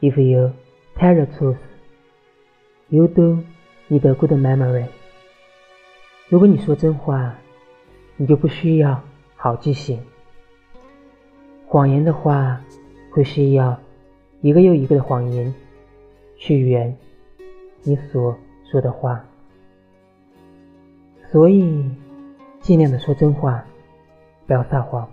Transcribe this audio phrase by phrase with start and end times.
[0.00, 0.52] If you
[0.96, 1.58] tell the truth,
[2.88, 3.42] you do
[3.88, 4.86] need a good memory.
[6.28, 7.34] 如果你说真话，
[8.16, 9.02] 你就不需要
[9.34, 10.00] 好记性。
[11.66, 12.60] 谎言的话，
[13.10, 13.78] 会需要
[14.40, 15.52] 一个又一个的谎言
[16.36, 16.96] 去圆
[17.82, 18.38] 你所
[18.70, 19.24] 说的话。
[21.32, 21.84] 所以，
[22.60, 23.64] 尽量的说真话，
[24.46, 25.10] 不要撒谎。